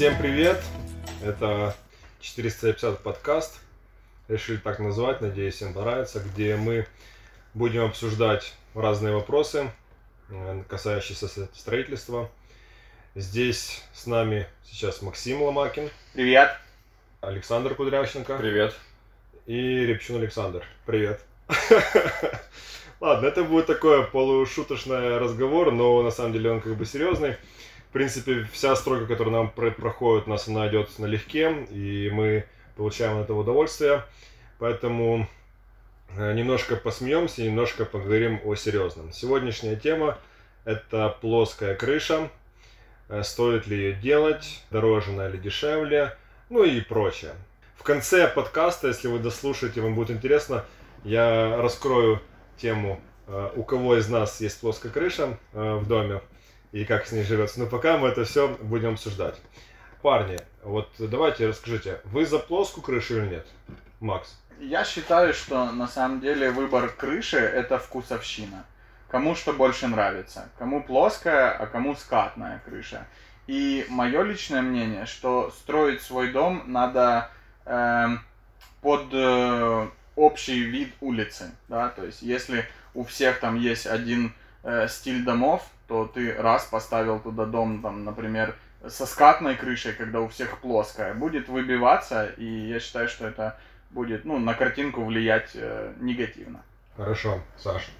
[0.00, 0.58] Всем привет!
[1.22, 1.76] Это
[2.22, 3.60] 450 подкаст.
[4.28, 6.86] Решили так назвать, надеюсь, всем понравится, где мы
[7.52, 9.70] будем обсуждать разные вопросы,
[10.30, 12.30] э, касающиеся строительства.
[13.14, 15.90] Здесь с нами сейчас Максим Ломакин.
[16.14, 16.56] Привет.
[17.20, 18.38] Александр Кудрявченко.
[18.38, 18.74] Привет.
[19.44, 20.64] И Репчин Александр.
[20.86, 21.20] Привет.
[23.00, 27.36] Ладно, это будет такой полушуточный разговор, но на самом деле он как бы серьезный.
[27.90, 32.44] В принципе, вся стройка, которая нам проходит, нас она идет налегке, и мы
[32.76, 34.04] получаем от этого удовольствие.
[34.60, 35.26] Поэтому
[36.16, 39.12] э, немножко посмеемся, немножко поговорим о серьезном.
[39.12, 40.18] Сегодняшняя тема–
[40.64, 42.30] это плоская крыша.
[43.08, 46.16] Э, стоит ли ее делать, дороже она или дешевле,
[46.48, 47.32] ну и прочее.
[47.76, 50.64] В конце подкаста, если вы дослушаете, вам будет интересно,
[51.02, 52.22] я раскрою
[52.56, 56.20] тему, э, у кого из нас есть плоская крыша в доме
[56.72, 57.60] и как с ней живется.
[57.60, 59.36] Но пока мы это все будем обсуждать.
[60.02, 63.46] Парни, вот давайте расскажите, вы за плоскую крышу или нет?
[64.00, 64.36] Макс.
[64.58, 68.64] Я считаю, что на самом деле выбор крыши это вкусовщина.
[69.08, 70.48] Кому что больше нравится.
[70.58, 73.06] Кому плоская, а кому скатная крыша.
[73.46, 77.30] И мое личное мнение, что строить свой дом надо
[77.66, 78.06] э,
[78.80, 84.86] под э, общий вид улицы, да, то есть если у всех там есть один э,
[84.88, 88.54] стиль домов, то ты раз поставил туда дом, там, например,
[88.86, 93.58] со скатной крышей, когда у всех плоская, будет выбиваться, и я считаю, что это
[93.90, 96.62] будет, ну, на картинку влиять э, негативно.
[96.96, 97.90] Хорошо, Саша,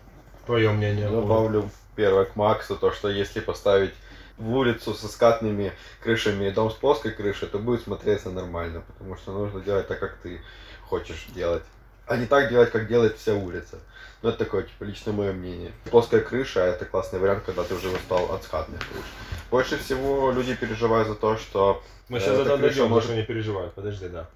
[0.46, 1.10] твое мнение?
[1.10, 3.92] Добавлю первое к Максу, то, что если поставить
[4.38, 9.16] в улицу со скатными крышами и дом с плоской крышей, то будет смотреться нормально, потому
[9.16, 10.40] что нужно делать так, как ты
[10.88, 11.64] хочешь делать
[12.10, 13.78] а не так делать, как делает вся улица.
[14.22, 15.70] Ну, это такое, типа, лично мое мнение.
[15.90, 19.04] Плоская крыша– это классный вариант, когда ты уже устал от скатных крыш.
[19.48, 21.82] Больше всего люди переживают за то, что...
[22.08, 23.12] Мы сейчас э, это дойдем, может...
[23.12, 24.28] не переживают, подожди, да.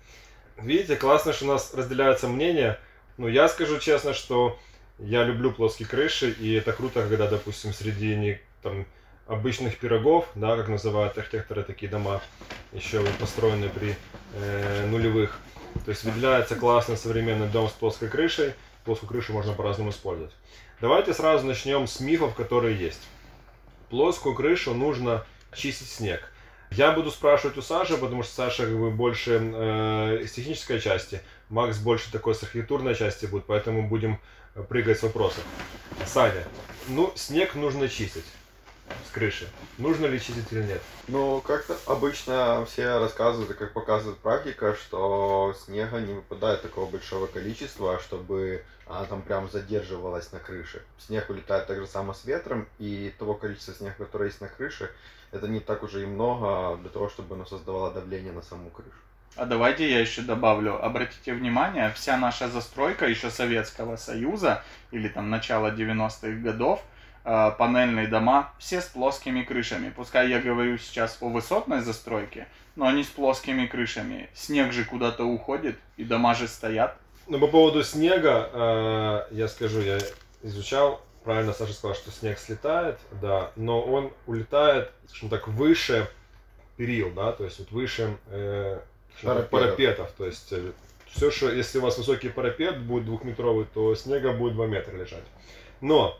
[0.57, 2.79] Видите, классно, что у нас разделяются мнения.
[3.17, 4.57] Ну, я скажу честно, что
[5.01, 8.87] я люблю плоские крыши, и это круто, когда, допустим, среди не, там,
[9.27, 12.23] обычных пирогов, да, как называют архитекторы такие дома,
[12.73, 13.97] еще построенные при
[14.35, 15.37] э, нулевых,
[15.85, 18.55] то есть выделяется классный современный дом с плоской крышей.
[18.85, 20.33] Плоскую крышу можно по-разному использовать.
[20.81, 23.01] Давайте сразу начнем с мифов, которые есть.
[23.89, 25.25] Плоскую крышу нужно
[25.55, 26.31] чистить снег.
[26.71, 31.21] Я буду спрашивать у Саши, потому что Саша как бы больше э, из технической части,
[31.49, 34.19] Макс больше такой с архитектурной части будет, поэтому будем
[34.69, 35.45] прыгать с вопросов.
[36.07, 36.45] Саня,
[36.89, 38.25] ну снег нужно чистить
[39.15, 39.49] крыши.
[39.79, 40.83] Нужно ли чистить или нет?
[41.09, 48.01] Ну, как-то обычно все рассказывают, как показывает практика, что снега не выпадает такого большого количества,
[48.01, 50.83] чтобы она там прям задерживалась на крыше.
[50.99, 54.91] Снег улетает так же само с ветром, и того количества снега, которое есть на крыше,
[55.31, 58.91] это не так уже и много для того, чтобы оно создавало давление на саму крышу.
[59.37, 60.85] А давайте я еще добавлю.
[60.85, 66.83] Обратите внимание, вся наша застройка еще Советского Союза или там начала 90-х годов–
[67.25, 69.93] э, панельные дома, все с плоскими крышами.
[69.95, 72.47] Пускай я говорю сейчас о высотной застройке,
[72.77, 74.29] но они с плоскими крышами.
[74.35, 76.97] Снег же куда-то уходит, и дома же стоят.
[77.27, 79.99] Ну, по поводу снега, э, я скажу, я
[80.43, 86.09] изучал, правильно Саша сказал, что снег слетает, да, но он улетает, скажем так, выше
[86.77, 88.79] перил, да, то есть вот выше э,
[89.23, 89.51] парапетов.
[89.51, 90.73] парапетов, то есть э,
[91.07, 95.25] все, что, если у вас высокий парапет будет двухметровый, то снега будет 2 метра лежать.
[95.81, 96.19] Но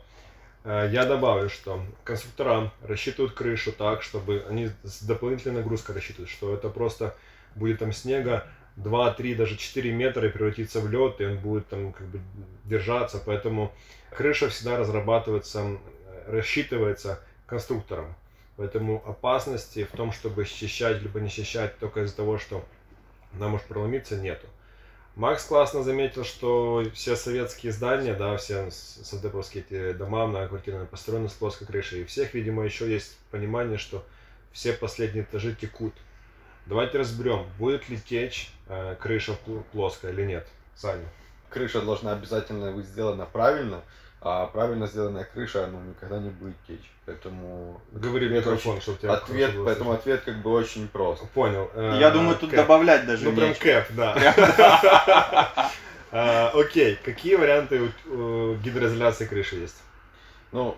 [0.65, 6.69] я добавлю, что конструктора рассчитывают крышу так, чтобы они с дополнительной нагрузкой рассчитывают, что это
[6.69, 7.15] просто
[7.53, 11.67] будет там снега 2, 3, даже 4 метра и превратится в лед, и он будет
[11.67, 12.19] там как бы
[12.63, 13.21] держаться.
[13.25, 13.71] Поэтому
[14.09, 15.77] крыша всегда разрабатывается,
[16.27, 18.15] рассчитывается конструктором.
[18.57, 22.65] Поэтому опасности в том, чтобы счищать либо не счищать только из-за того, что
[23.35, 24.47] она может проломиться, нету.
[25.15, 31.33] Макс классно заметил, что все советские здания, да, все садеповские эти дома многоквартирные построены с
[31.33, 32.01] плоской крышей.
[32.01, 34.05] И у всех, видимо, еще есть понимание, что
[34.51, 35.93] все последние этажи текут.
[36.65, 39.37] Давайте разберем, будет ли течь э, крыша
[39.71, 40.47] плоская или нет.
[40.75, 41.05] Саня.
[41.49, 43.83] Крыша должна обязательно быть сделана правильно,
[44.27, 46.91] а правильно сделанная крыша, ну, никогда не будет течь.
[47.05, 47.79] Поэтому...
[47.91, 49.13] Говори микрофон, чтобы тебя...
[49.13, 51.29] Ответ, поэтому ответ как бы очень прост.
[51.29, 51.69] Понял.
[51.75, 55.71] Я думаю, тут добавлять даже Ну, прям кэп, да.
[56.11, 59.79] А, окей, какие варианты гидроизоляции крыши есть?
[60.51, 60.75] Ну,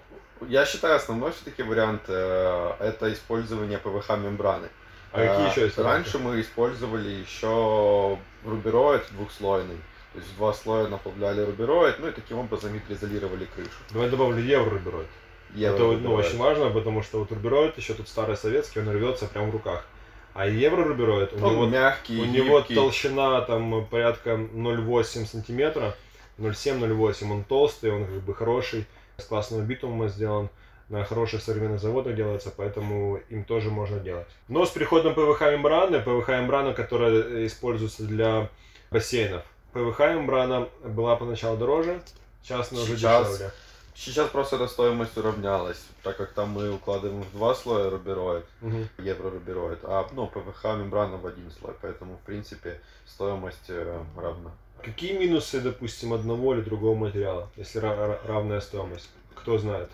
[0.50, 4.68] я считаю, основной все-таки вариант э, это использование ПВХ-мембраны.
[5.14, 5.78] А какие еще есть?
[5.78, 9.78] Раньше мы использовали еще рубероид двухслойный.
[10.18, 13.70] То есть два слоя наплавляли рубероид, ну и таким образом изолировали крышу.
[13.92, 15.06] Давай добавлю еврорубероид.
[15.54, 19.28] Евро это ну, очень важно, потому что вот рубероид еще тут старый советский, он рвется
[19.28, 19.86] прямо в руках.
[20.34, 25.94] А еврорубероид, у Он него, мягкий, у него толщина там порядка 0,8 сантиметра,
[26.40, 28.88] 0,7-0,8, он толстый, он как бы хороший,
[29.18, 30.50] с классного битума сделан,
[30.90, 34.26] на хороших современных заводах делается, поэтому им тоже можно делать.
[34.48, 38.50] Но с приходом ПВХ-мембраны, ПВХ-мембрана, которая используется для
[38.90, 39.44] бассейнов,
[39.78, 42.02] ПВХ-мембрана была поначалу дороже,
[42.42, 43.52] сейчас она уже Сейчас дешевле.
[43.96, 48.88] Сейчас просто эта стоимость уравнялась, так как там мы укладываем в два слоя рубероид, Мгм.
[49.00, 54.52] евро рубероид, а ну, ПВХ мембрана в один слой, поэтому в принципе стоимость э, равна.
[54.84, 59.10] Какие минусы, допустим, одного или другого материала, если ра- ра- равная стоимость?
[59.34, 59.90] Кто знает?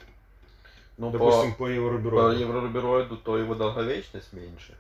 [0.98, 2.42] Ну, допустим, по, по по еврорубероиду.
[2.42, 4.76] еврорубероиду, то его долговечность меньше.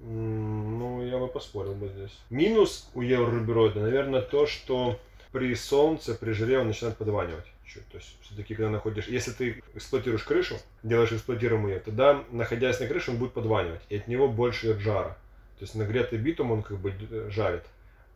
[0.00, 2.16] Ну, я бы поспорил бы здесь.
[2.30, 4.98] Минус у еврорубероида, наверное, то, что
[5.32, 7.46] при солнце, при жаре он начинает подванивать.
[7.64, 7.86] чуть.
[7.88, 9.08] То есть, все-таки, когда находишь...
[9.08, 14.08] Если ты эксплуатируешь крышу, делаешь эксплуатируемую тогда, находясь на крыше, он будет подванивать, и от
[14.08, 15.16] него больше идет жара.
[15.58, 17.64] То есть, нагретый битум, он как бы д- жарит.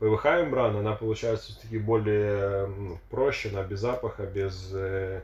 [0.00, 5.23] ПВХ-мембрана, она получается все-таки более ну, проще, она без запаха, без э,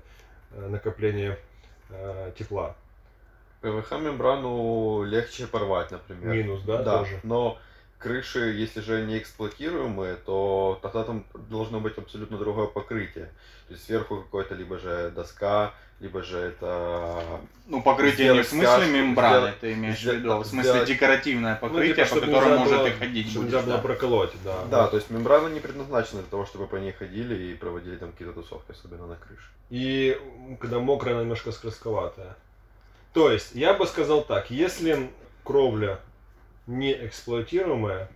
[0.50, 1.38] э, накопления
[1.88, 2.76] э, тепла.
[3.60, 6.34] ПВХ мембрану легче порвать, например.
[6.34, 6.98] Минус, да, да.
[6.98, 7.20] тоже?
[7.22, 7.58] Но
[7.98, 13.30] крыши, если же не эксплуатируемые, то тогда там должно быть абсолютно другое покрытие.
[13.68, 17.22] То есть сверху какое-то либо же доска, либо же это
[17.66, 20.70] Ну, покрытие не в смысле стяжку, мембраны, сделать- ты имеешь в сделать- виду, в смысле
[20.72, 23.54] сделать- декоративное покрытие, типа, по которому уже было- ты ходить чтобы будешь.
[23.54, 23.82] нельзя было да.
[23.82, 24.64] проколоть, да.
[24.70, 28.12] Да, то есть мембрана не предназначена для того, чтобы по ней ходили и проводили там
[28.12, 29.48] какие-то тусовки, особенно на крыше.
[29.70, 30.20] И
[30.60, 32.36] когда мокрая, она немножко скрасковатая.
[33.16, 35.08] То есть, я бы сказал так, если
[35.42, 36.00] кровля
[36.66, 38.10] не эксплуатируемая,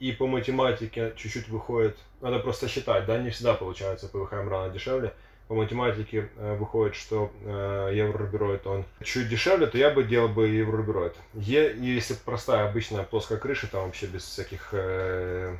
[0.00, 5.14] и по математике чуть-чуть выходит, надо просто считать, да, не всегда получается ПВХ мембрана дешевле,
[5.48, 10.46] по математике э, выходит, что э, еврорубероид он чуть дешевле, то я бы делал бы
[10.46, 11.14] еврорубероид.
[11.32, 15.56] Е, если простая обычная плоская крыша, там вообще без всяких э,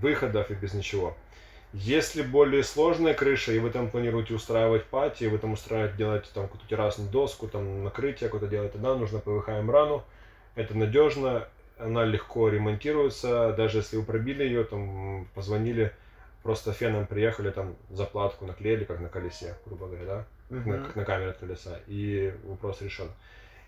[0.00, 1.16] выходов и без ничего.
[1.76, 6.44] Если более сложная крыша, и вы там планируете устраивать пати, вы там устраиваете, делаете там
[6.44, 10.04] какую-то террасную доску, там накрытие какое-то делать, тогда нужно ПВХ мембрану.
[10.54, 15.92] Это надежно, она легко ремонтируется, даже если вы пробили ее, там позвонили,
[16.44, 20.24] просто феном приехали, там заплатку наклеили, как на колесе, грубо говоря, да?
[20.50, 23.08] на, как на камере от колеса, и вопрос решен.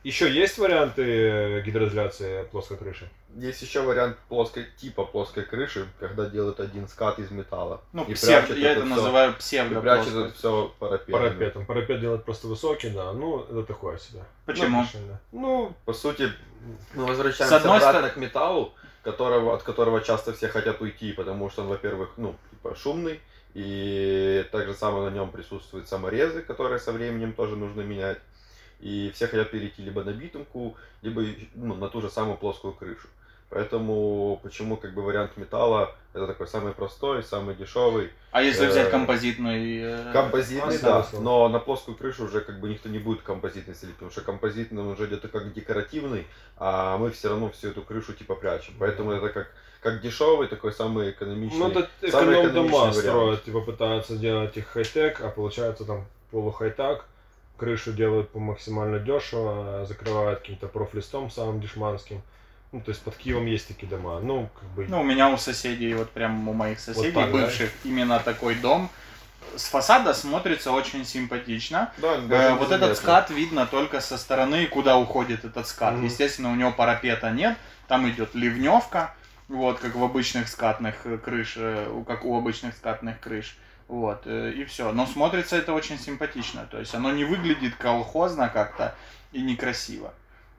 [0.06, 3.10] Еще есть варианты э, гидроизоляции плоской крыши?
[3.34, 7.80] Есть еще вариант плоской типа плоской крыши, когда делают один скат из металла.
[7.92, 10.24] Ну, и псев- прячут я это всё- называю и прячут псевдоплоской.
[10.26, 11.12] это все парапетом.
[11.12, 11.66] Парапетом.
[11.66, 13.12] Парапет делать просто высокий, да.
[13.12, 14.22] Ну, это такое себе.
[14.44, 14.86] Почему?
[14.94, 15.18] Ну.
[15.32, 16.30] Ну, По сути,
[16.94, 21.50] мы возвращаемся С одной обратно к металлу, которого, от которого часто все хотят уйти, потому
[21.50, 23.18] что он, во-первых, ну, типа шумный,
[23.54, 28.18] и также самое на нем присутствуют саморезы, которые со временем тоже нужно менять.
[28.81, 31.23] И все хотят перейти либо на битумку, либо
[31.55, 33.08] ну, на ту же самую плоскую крышу.
[33.49, 38.11] Поэтому почему как бы вариант металла это такой самый простой, самый дешевый.
[38.32, 39.78] А если взять Э, композитный...
[39.82, 43.94] э, Композитный, да, но на плоскую крышу уже как бы никто не будет композитный селить,
[43.94, 46.26] потому что композитный он уже где-то как декоративный,
[46.56, 48.75] а мы все равно всю эту крышу типа прячем.
[48.81, 51.58] Поэтому это как, как дешевый, такой самый экономичный.
[51.58, 52.96] ну это самый эконом экономичный дома вариант.
[52.96, 57.05] строят, типа пытаются делать их хай-тек, а получается там полухай-так.
[57.56, 62.22] Крышу делают по максимально дешево, закрывают каким-то профлистом самым дешманским.
[62.72, 64.20] Ну, то есть под Киевом есть такие дома.
[64.20, 64.86] Ну, как бы...
[64.86, 67.32] Ну, у меня у соседей, вот прям у моих соседей, так, да?
[67.32, 68.90] бывших, именно такой дом.
[69.54, 71.92] С фасада смотрится очень симпатично.
[71.96, 75.94] Да, Э, вот этот скат видно только со стороны, куда уходит этот скат.
[75.94, 76.04] Мгм.
[76.04, 77.56] Естественно, у него парапета нет,
[77.88, 79.14] там идет ливневка,
[79.48, 83.56] вот, как в обычных скатных э, крыш, э, как у обычных скатных крыш.
[83.88, 84.93] Вот, э, и все.
[84.93, 86.66] Но смотрится это очень симпатично.
[86.71, 88.95] То есть оно не выглядит колхозно как-то
[89.33, 90.12] и некрасиво.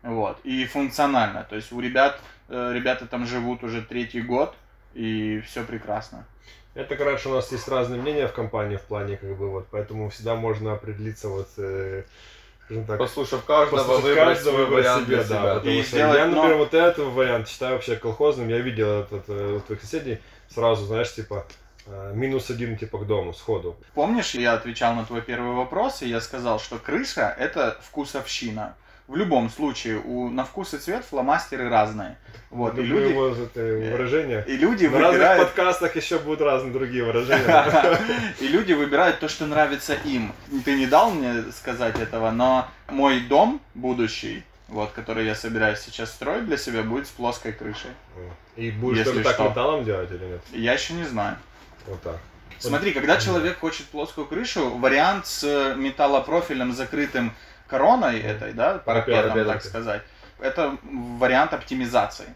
[0.03, 0.39] Вот.
[0.43, 1.45] И функционально.
[1.49, 2.19] То есть у ребят,
[2.49, 4.55] э, ребята там живут уже третий год,
[4.93, 6.25] и все прекрасно.
[6.73, 10.09] Это, короче, у нас есть разные мнения в компании в плане, как бы, вот, поэтому
[10.09, 12.03] всегда можно определиться, вот, э,
[12.65, 15.53] скажем так, Послушав каждого, послушать выбрать каждого, свой выбрать вариант себе, для да, себя.
[15.55, 18.87] потому И что сделать, я, но- например, вот этот вариант считаю вообще колхозным, я видел
[19.01, 20.19] этот э, у твоих соседей,
[20.49, 21.47] сразу, знаешь, типа,
[22.13, 23.77] минус один, типа, к дому, сходу.
[23.93, 28.75] Помнишь, я отвечал на твой первый вопрос, и я сказал, что крыша– это вкусовщина.
[29.07, 32.17] В любом случае, у, на вкус и цвет фломастеры разные.
[32.49, 34.43] Вот, и люди, его это выражение.
[34.45, 35.43] и люди В разных выбирают...
[35.45, 37.99] подкастах еще будут разные другие выражения.
[38.41, 40.33] И люди выбирают то, что нравится им.
[40.65, 46.11] Ты не дал мне сказать этого, но мой дом будущий, вот, который я собираюсь сейчас
[46.11, 47.91] строить для себя, будет с плоской крышей.
[48.57, 49.49] И будешь Если так что.
[49.49, 50.41] металлом делать или нет?
[50.51, 51.37] Я еще не знаю.
[51.87, 52.17] Вот так.
[52.59, 57.33] Смотри, когда человек хочет плоскую крышу, вариант с металлопрофилем закрытым
[57.67, 60.01] короной этой, да, парапетом, так сказать,
[60.39, 62.33] это вариант оптимизации.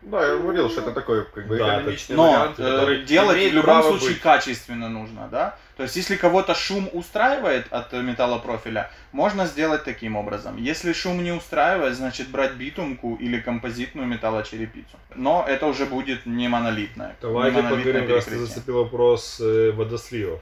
[0.00, 3.36] Да, я говорил, что это такой как бы Да, экономичный Но вариант, э, который делать
[3.36, 4.20] в любом случае быть.
[4.20, 5.56] качественно нужно, да?
[5.76, 10.56] То есть, если кого-то шум устраивает от э, металлопрофиля, можно сделать таким образом.
[10.56, 14.96] Если шум не устраивает, значит брать битумку или композитную металлочерепицу.
[15.14, 17.16] Но это уже будет не монолитное.
[17.20, 20.40] Давайте не монолитное поговорим, раз ты зацепил вопрос э, водосливов,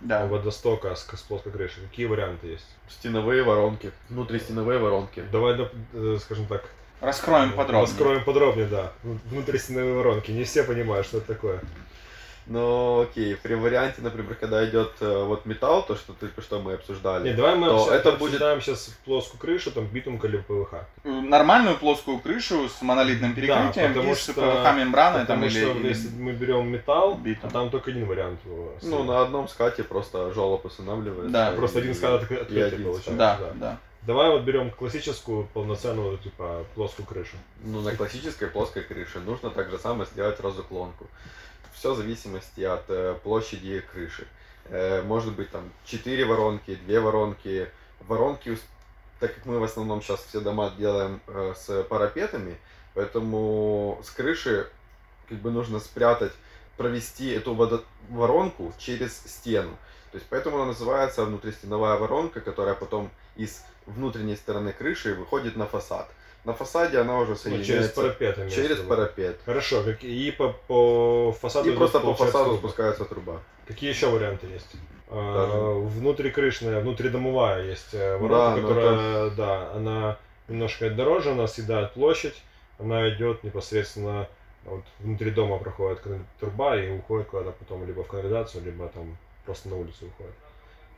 [0.00, 0.24] Да.
[0.26, 1.82] водостока с, с плоской крышей.
[1.90, 2.66] Какие варианты есть?
[2.88, 5.22] Стеновые воронки, внутристеновые воронки.
[5.32, 6.64] Давай, доп- э, скажем так,
[7.00, 7.82] Раскроем подробнее.
[7.82, 8.92] Раскроем подробнее, да.
[9.02, 10.30] Внутристенные воронки.
[10.30, 11.60] Не все понимают, что это такое.
[12.48, 16.74] Ну, окей, при варианте, например, когда идет э, вот металл, то, что только что мы
[16.74, 20.36] обсуждали, Не, давай мы то обсуждаем, это будет- обсуждаем сейчас плоскую крышу, там битумка или
[20.36, 20.74] ПВХ.
[21.02, 25.72] Нормальную плоскую крышу с монолитным перекрытием потому и с что- ПВХ-мембраной там Потому или, что
[25.72, 27.50] или- если мы берем металл, битум.
[27.50, 28.38] а там только один вариант.
[28.44, 31.32] его ну, на одном скате просто желоб устанавливается.
[31.32, 31.52] Да.
[31.52, 33.10] и- Просто один скат открытый один получается.
[33.12, 33.16] скат.
[33.18, 33.52] Да, да.
[33.58, 33.78] да.
[34.06, 37.36] Давай вот берем классическую полноценную, типа, плоскую крышу.
[37.64, 41.08] Ну, на классической плоской крыше нужно так же самое сделать разуклонку.
[41.74, 44.28] Все в зависимости от э, площади крыши.
[44.66, 47.68] Э, может быть там 4 воронки, 2 воронки.
[48.06, 48.56] Воронки,
[49.18, 52.58] так как мы в основном сейчас все дома делаем э, с парапетами,
[52.94, 54.68] поэтому с крыши
[55.28, 56.32] как бы нужно спрятать,
[56.76, 59.76] провести эту водо- воронку через стену.
[60.12, 65.66] То есть поэтому она называется внутристеновая воронка, которая потом из внутренней стороны крыши выходит на
[65.66, 66.08] фасад.
[66.44, 68.52] На фасаде она уже Ну, соединяется через парапет.
[68.52, 69.40] через парапет.
[69.44, 72.58] Хорошо, как- и по, по фасаду И просто по фасаду трубы.
[72.58, 73.40] спускается труба.
[73.66, 74.70] Какие еще варианты есть?
[75.08, 75.58] А, Даже.
[75.98, 82.40] Внутрикрышная, внутридомовая есть э, Да, воронка, но которая, да, она немножко дороже, она съедает площадь,
[82.78, 84.28] она идет непосредственно
[84.64, 86.00] вот, внутри дома проходит
[86.40, 90.34] труба и уходит куда-то потом либо в канализацию, либо там просто на улицу уходит.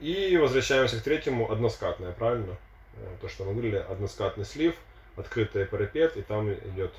[0.00, 2.56] И возвращаемся к третьему, односкатная, правильно?
[3.00, 4.74] Э, То, что мы говорили, односкатный слив,
[5.16, 6.92] открытый парапет, и там идет.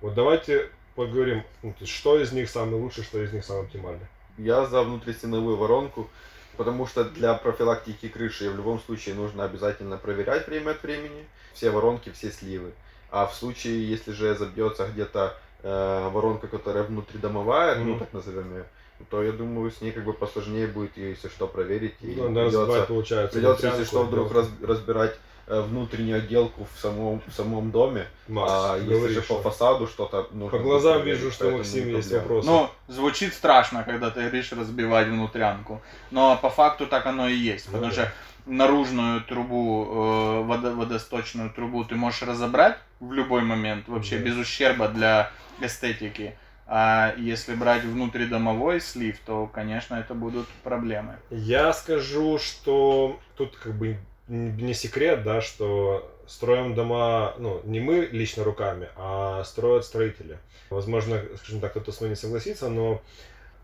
[0.00, 4.06] Вот давайте поговорим, ну, что из них самый лучший, что из них самый оптимальный.
[4.38, 6.08] Я за внутристеновую воронку,
[6.56, 11.70] потому что для профилактики крыши в любом случае нужно обязательно проверять время от времени все
[11.70, 12.72] воронки, все сливы.
[13.10, 17.98] А в случае, если же забьется где-то э, воронка, которая внутридомовая, ну Мгм.
[18.00, 18.64] так назовем ее,
[19.10, 21.94] то я думаю, с ней как бы посложнее будет, ее, если что, проверить.
[22.00, 23.38] И Ну, придется, получается.
[23.38, 25.14] придется, если что, вдруг раз- разбирать
[25.48, 28.06] э, внутреннюю отделку в самом, в самом доме.
[28.28, 32.10] Макс, а если же по фасаду что-то нужно По глазам проверить, вижу, что Максим есть
[32.10, 32.22] проблема.
[32.22, 32.48] вопросы.
[32.48, 35.82] Ну, звучит страшно, когда ты говоришь разбивать внутрянку.
[36.12, 37.66] Но по факту так оно и есть.
[37.66, 38.02] Ну Потому да.
[38.02, 38.12] что
[38.46, 44.24] наружную трубу, э, водо- водосточную трубу ты можешь разобрать в любой момент, вообще Да.
[44.24, 45.30] без ущерба для
[45.60, 46.36] эстетики.
[46.66, 51.16] А если брать внутридомовой слив, то, конечно, это будут проблемы.
[51.30, 58.08] Я скажу, что тут как бы не секрет, да, что строим дома, ну, не мы
[58.10, 60.38] лично руками, а строят строители.
[60.70, 63.02] Возможно, скажем так, кто-то с мной не согласится, но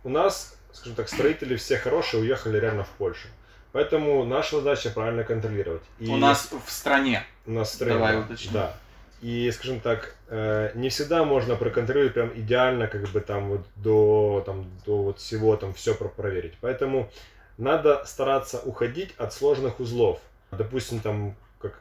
[0.04, 3.28] у нас, скажем так, строители все хорошие уехали реально в Польшу.
[3.72, 5.82] Поэтому наша задача правильно контролировать.
[5.98, 7.24] И У нас в стране.
[7.46, 8.52] у нас стране, Давай да, уточним.
[8.52, 8.74] Да.
[9.20, 14.42] И, скажем так, э, не всегда можно проконтролировать прям идеально, как бы там вот до,
[14.46, 16.54] там, до вот всего там все проверить.
[16.60, 17.10] Поэтому
[17.56, 20.20] надо стараться уходить от сложных узлов.
[20.52, 21.80] Допустим, там, как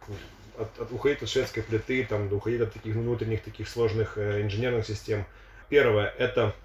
[0.57, 4.87] от, от- уходить от шведской плиты, там, уходить от таких внутренних таких сложных э, инженерных
[4.87, 5.25] систем.
[5.69, 6.55] Первое, это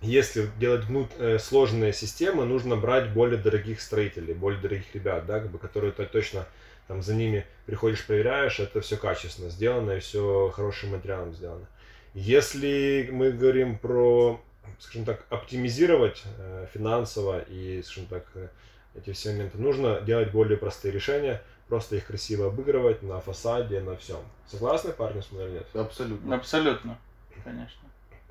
[0.00, 5.40] если делать внут- э, сложные системы, нужно брать более дорогих строителей, более дорогих ребят, да,
[5.40, 6.46] как бы, которые то- точно
[6.88, 11.66] там за ними приходишь, проверяешь, это все качественно сделано и все хорошим материалом сделано.
[12.14, 14.40] Если мы говорим про,
[14.78, 18.48] скажем так, оптимизировать э, финансово и, скажем так, э,
[18.94, 23.96] эти все моменты, нужно делать более простые решения, просто их красиво обыгрывать на фасаде, на
[23.96, 24.18] всем.
[24.46, 25.66] Согласны, парни, с мной или нет?
[25.74, 26.36] Абсолютно.
[26.36, 26.98] Абсолютно.
[27.44, 27.80] Конечно.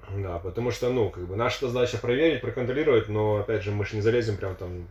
[0.09, 3.95] Да, потому что, ну, как бы наша задача проверить, проконтролировать, но, опять же, мы же
[3.95, 4.87] не залезем прям там...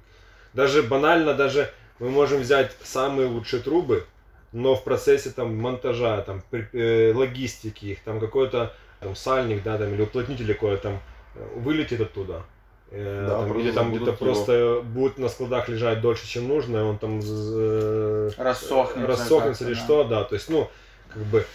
[0.53, 4.05] Даже банально, даже мы можем взять самые лучшие трубы,
[4.53, 9.79] но в процессе там монтажа, там, при- э, логистики их, там какой-то там сальник, да,
[9.79, 11.01] там, или уплотнитель какой-то там
[11.37, 12.43] э, вылетит оттуда.
[12.91, 14.17] Э, Да, там, или там где-то его.
[14.17, 19.75] просто будет на складах лежать дольше, чем нужно, и он там з- Рассохнется рассохнется или
[19.75, 19.81] да.
[19.81, 20.69] что, да, то есть, ну,
[21.15, 21.47] как бы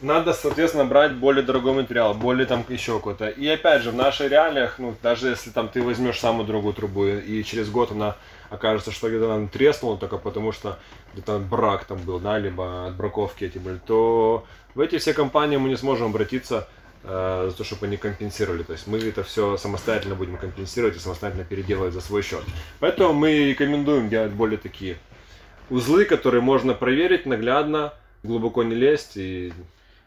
[0.00, 3.28] надо, соответственно, брать более дорогой материал, более там еще какой-то.
[3.28, 7.06] И опять же, в наших реалиях, ну, даже если там ты возьмешь самую дорогую трубу,
[7.06, 8.16] и через год она
[8.50, 10.78] окажется, что где-то она треснула только потому, что
[11.12, 15.68] где-то брак там был, да, либо отбраковки эти были, то в эти все компании мы
[15.68, 16.68] не сможем обратиться
[17.02, 18.62] э, за то, чтобы они компенсировали.
[18.62, 22.42] То есть мы это все самостоятельно будем компенсировать и самостоятельно переделывать за свой счет.
[22.80, 24.98] Поэтому мы рекомендуем делать более такие
[25.70, 29.52] узлы, которые можно проверить наглядно, глубоко не лезть и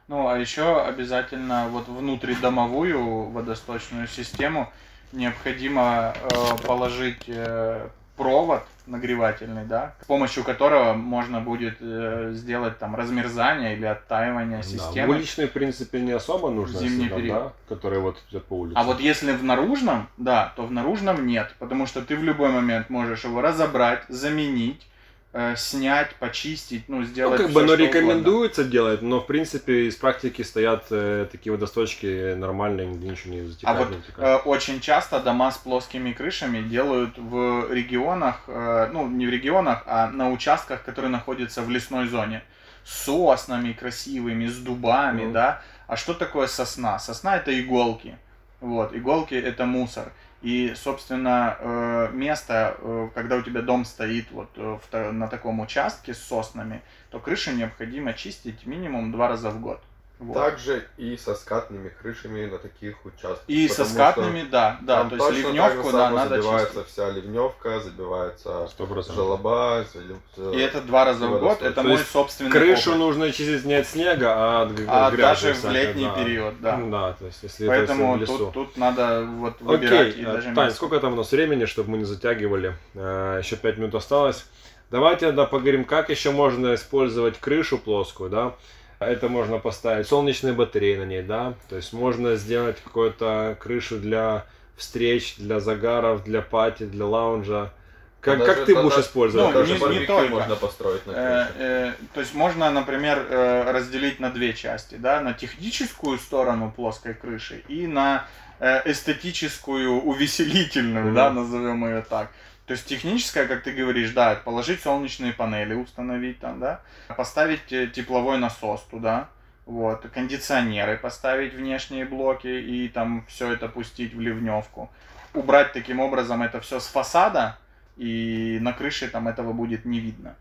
[0.08, 4.72] Ну, а еще обязательно вот внутридомовую водосточную систему
[5.12, 12.96] необходимо э, положить э, провод нагревательный, да, с помощью которого можно будет э, сделать там
[12.96, 15.16] размерзание или оттаивание Да, системы.
[15.16, 17.44] уличные, в принципе, не особо нужно, Зимний если период.
[17.44, 18.78] да, которые вот идет по улице.
[18.78, 22.50] А вот если в наружном, да, то в наружном нет, потому что ты в любой
[22.50, 24.86] момент можешь его разобрать, заменить,
[25.34, 28.00] э, снять, почистить, ну, Ну, сделать как всё, бы оно что угодно.
[28.00, 33.42] рекомендуется делать, но в принципе из практики стоят э, такие водосточки нормальные, нигде ничего не
[33.42, 34.28] А затекает, вот не утекает.
[34.46, 39.84] э, очень часто дома с плоскими крышами делают в регионах, э, ну не в регионах,
[39.86, 42.44] а на участках, которые находятся в лесной зоне,
[42.84, 45.34] с соснами красивыми, с дубами, Мгм.
[45.34, 45.62] да.
[45.88, 46.98] А что такое сосна?
[47.00, 48.18] Сосна это иголки,
[48.62, 50.12] вот, иголки это мусор.
[50.42, 56.14] И, собственно, э, место, э, когда у тебя дом стоит вот э, на таком участке
[56.14, 59.82] с соснами, то крышу необходимо чистить минимум два раза в год.
[60.20, 60.34] Вот.
[60.34, 63.42] Также и со скатными крышами на таких участках.
[63.48, 66.92] И со скатными, да, да, там то есть точно так ливневку, да, надо забивается чистить.
[66.92, 69.16] вся ливневка, забивается Сто процентов.
[69.16, 73.00] желоба, залив- И это два раза в год, это То мой собственный Крышу опыт.
[73.00, 76.14] нужно чистить не от снега, а от А грязи даже в летний да.
[76.16, 76.76] период, да.
[76.76, 78.46] Ну да, то есть если Поэтому это всё в лесу.
[78.52, 81.64] тут, тут надо вот выбирать Окей, и э, даже Тань, сколько там у нас времени,
[81.64, 82.76] чтобы мы не затягивали?
[82.94, 84.46] Э, Еще 5 минут осталось.
[84.92, 88.54] Давайте тогда поговорим, как еще можно использовать крышу плоскую, да?
[89.00, 91.54] Это можно поставить солнечные батареи на ней, да?
[91.70, 97.72] То есть можно сделать какую-то крышу для встреч, для загаров, для пати, для лаунжа.
[98.20, 99.48] Как, как ты тогда- будешь использовать?
[99.48, 100.30] Ну, Даже не- не только.
[100.34, 105.22] можно построить на Э, э, то есть можно, например, э, разделить на две части, да,
[105.22, 108.26] на техническую сторону плоской крыши и на
[108.62, 111.16] э, эстетическую, увеселительную, Мгм.
[111.16, 112.30] да, назовем ее так.
[112.70, 116.82] То есть техническая, как ты говоришь, да, положить солнечные панели, установить там, да,
[117.18, 119.28] поставить э, тепловой насос туда,
[119.66, 124.92] вот, кондиционеры поставить внешние блоки и там все это пустить в ливневку.
[125.34, 127.58] Убрать таким образом это все с фасада,
[127.98, 130.36] и на крыше там этого будет не видно.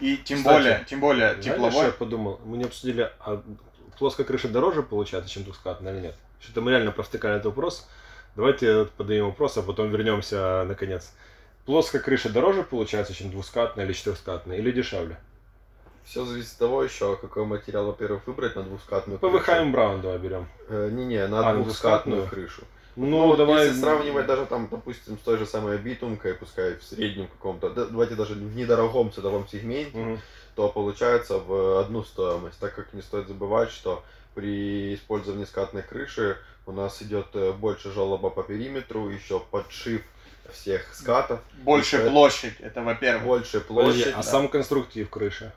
[0.00, 1.86] И тем Кстати, более, тем более Знаешь, тепловой.
[1.86, 3.42] я подумал, мы не обсудили, а
[3.98, 6.14] плоская крыша дороже получается, чем двускатная или нет?
[6.42, 7.88] Что-то мы реально провтыкали этот вопрос.
[8.36, 11.14] Давайте подадим вопрос, а потом вернемся наконец.
[11.68, 15.18] Плоская крыша дороже получается, чем двускатная или четырехскатная, или дешевле?
[16.02, 19.60] Все зависит от того еще, какой материал, во-первых, выбрать на двускатную ПВХ крышу.
[19.60, 20.48] М Браун давай берем.
[20.70, 22.62] Э, Не-не, на А, двускатную крышу.
[22.96, 23.66] Ну, Ну, давай...
[23.66, 27.84] если сравнивать даже там, допустим, с той же самой битумкой, пускай в среднем каком-то, да,
[27.84, 30.20] давайте даже в недорогом ценовом сегменте, Мгм.
[30.54, 34.02] то получается в одну стоимость, так как не стоит забывать, что
[34.34, 40.00] при использовании скатной крыши у нас идет э, больше желоба по периметру, еще подшив
[40.52, 43.24] всех скатов, Больше Это- площадь, это во-первых.
[43.24, 44.14] больше Подожди, площадь.
[44.14, 44.22] а да.
[44.22, 45.52] сам конструктив крыши?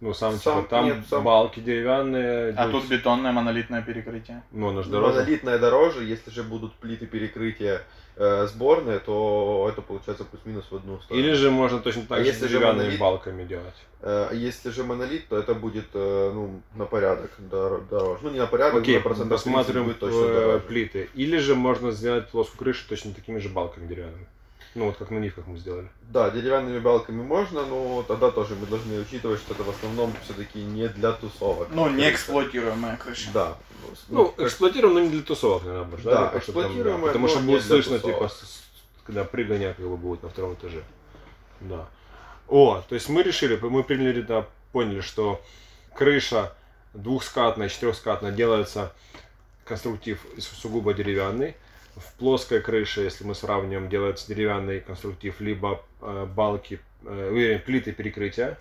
[0.00, 2.54] Ну, сам, Сам- типа, там нет, сам- балки деревянные.
[2.56, 4.42] А ну, тут бетонное монолитное перекрытие.
[4.50, 5.18] Ну, оно же дороже.
[5.20, 7.82] Монолитная дороже, если же будут плиты перекрытия
[8.16, 11.24] э, сборные, то это получается плюс-минус в одну сторону.
[11.24, 13.00] Или же можно точно так А же если же деревянными монолит?
[13.00, 13.74] балками делать.
[14.00, 18.20] Э, если же монолит, то это будет э, ну, на порядок дор- дороже.
[18.22, 20.60] Ну, не на порядок, Окей, но процентов 30 посмотрим будет точно э, дороже.
[20.60, 21.08] плиты.
[21.14, 24.26] Или же можно сделать плоскую крышу точно такими же балками деревянными.
[24.74, 25.88] Ну, вот как на нивках мы сделали.
[26.02, 30.62] Да, деревянными балками можно, но тогда тоже мы должны учитывать, что это в основном все-таки
[30.62, 31.68] не для тусовок.
[31.70, 33.30] Ну, не эксплуатируемая крыша.
[33.34, 33.56] Да.
[34.08, 36.04] Ну, как- эксплуатируем, но не для тусовок, наверное, больше.
[36.04, 38.30] Да, чтобы там, эксплуатируемое, Потому что не будет слышно, тусовок.
[38.32, 38.46] типа,
[39.04, 40.82] когда прыгание как бы будет на втором этаже.
[41.60, 41.88] Да.
[42.48, 45.42] О, то есть мы решили, мы приняли, да, поняли, что
[45.94, 46.54] крыша
[46.94, 48.92] двухскатная, четырехскатная делается
[49.64, 51.56] конструктив сугубо деревянный.
[51.96, 58.58] В плоской крыше, если мы сравниваем, делается деревянный конструктив, либо э, балки, э, плиты перекрытия.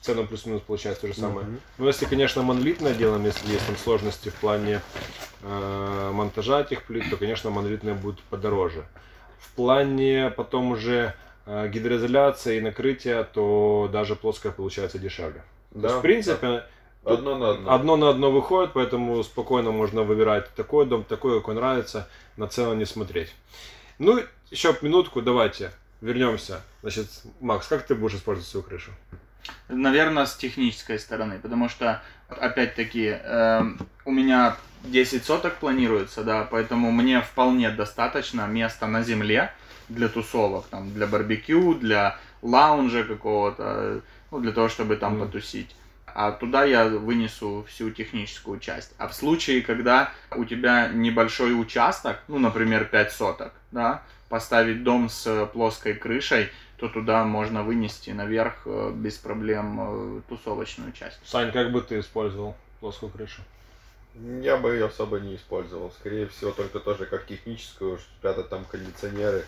[0.00, 1.46] В целом плюс-минус получается то же самое.
[1.46, 1.60] Мгм.
[1.78, 4.80] Ну, если, конечно, монолитное делаем, если есть там сложности в плане
[5.42, 8.84] э, монтажа этих плит, то, конечно, монолитные будут подороже.
[9.40, 15.42] В плане потом уже э, гидроизоляции и накрытия, то даже плоское получается дешевле.
[15.72, 16.66] То Да, есть, в принципе, да.
[17.04, 17.72] Одно на одно.
[17.72, 22.78] одно на одно выходит, поэтому спокойно можно выбирать такой дом, такой, какой нравится, на целом
[22.78, 23.34] не смотреть.
[23.98, 26.62] Ну, еще минутку, давайте вернемся.
[26.82, 27.08] Значит,
[27.40, 28.90] Макс, как ты будешь использовать свою крышу?
[29.68, 36.90] Наверное, с технической стороны, потому что, опять-таки, эм, у меня 10 соток планируется, да, поэтому
[36.90, 39.52] мне вполне достаточно места на земле
[39.88, 45.26] для тусовок, там, для барбекю, для лаунжа какого-то, ну, для того, чтобы там Мгм.
[45.26, 45.74] потусить.
[46.14, 48.92] А туда я вынесу всю техническую часть.
[48.98, 55.08] А в случае, когда у тебя небольшой участок, ну, например, 5 соток, да, поставить дом
[55.08, 61.18] с плоской крышей, то туда можно вынести наверх э, без проблем э, тусовочную часть.
[61.24, 63.42] Сань, как бы ты использовал плоскую крышу?
[64.14, 65.90] Я бы ее особо не использовал.
[65.92, 69.44] Скорее всего, только тоже как техническую, спрятать там кондиционеры.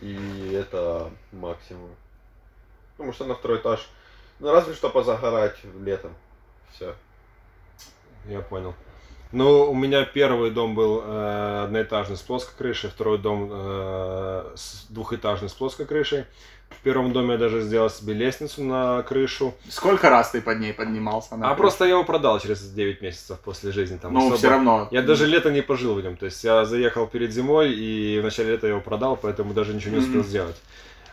[0.00, 1.90] И это максимум.
[2.96, 3.88] Потому что на второй этаж,
[4.40, 6.12] ну разве что позагорать летом.
[6.72, 6.94] Все.
[8.28, 8.74] Я понял.
[9.32, 14.86] Ну, у меня первый дом был э, одноэтажный с плоской крышей, второй дом э, с
[14.90, 16.24] двухэтажный с плоской крышей.
[16.70, 19.54] В первом доме я даже сделал себе лестницу на крышу.
[19.68, 21.36] Сколько раз ты под ней поднимался?
[21.36, 21.60] на А крышу?
[21.62, 23.96] просто я его продал через 9 месяцев после жизни.
[23.98, 24.88] Там Ну, особо- все равно.
[24.90, 26.16] Я даже лето не пожил в нем.
[26.16, 29.92] То есть я заехал перед зимой и в начале лета его продал, поэтому даже ничего
[29.96, 30.28] не успел Мгм.
[30.28, 30.56] сделать.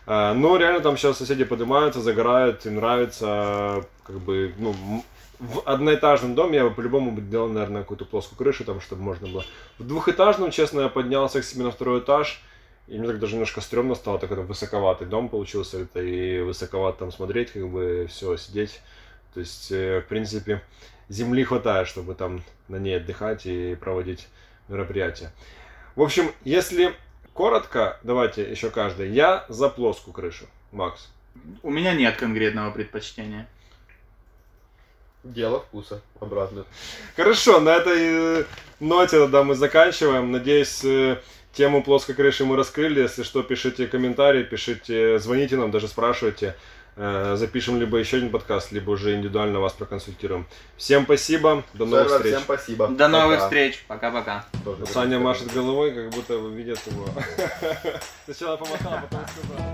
[0.07, 4.75] А, Но реально там сейчас соседи поднимаются, загорают, им нравится, как бы, ну,
[5.39, 9.27] в одноэтажном доме я бы по-любому бы делал, наверное, какую-то плоскую крышу, там, чтобы можно
[9.27, 9.43] было.
[9.79, 12.41] В двухэтажном, честно, я поднялся к себе на второй этаж,
[12.87, 16.99] и мне так даже немножко стрёмно стало, такой там высоковатый дом получился, это и высоковато
[16.99, 18.81] там смотреть, как бы, все, сидеть.
[19.33, 20.61] То есть, э, в принципе,
[21.09, 24.27] земли хватает, чтобы там на ней отдыхать и проводить
[24.67, 25.31] мероприятия.
[25.95, 26.93] В общем, если
[27.33, 29.11] коротко, давайте еще каждый.
[29.11, 30.45] Я за плоскую крышу.
[30.71, 31.09] Макс.
[31.63, 33.47] У меня нет конкретного предпочтения.
[35.23, 36.01] Дело вкуса.
[36.19, 36.65] Обратно.
[37.15, 38.43] Хорошо, на этой э,
[38.79, 40.31] ноте тогда мы заканчиваем.
[40.31, 41.21] Надеюсь, э,
[41.53, 43.01] тему плоской крыши мы раскрыли.
[43.01, 46.55] Если что, пишите комментарии, пишите, звоните нам, даже спрашивайте.
[46.97, 50.45] Э, Запишем либо еще один подкаст, либо уже индивидуально вас проконсультируем.
[50.75, 52.39] Всем спасибо, до новых Всем встреч.
[52.43, 52.87] спасибо.
[52.89, 53.45] До новых Пока.
[53.45, 53.85] встреч.
[53.87, 54.45] Пока-пока.
[54.91, 57.07] Саня машет головой, как будто видят его.
[58.25, 59.65] Сначала помахал, а потом сказал.